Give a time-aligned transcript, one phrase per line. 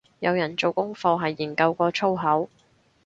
[0.17, 2.49] 有人做功課係研究過粗口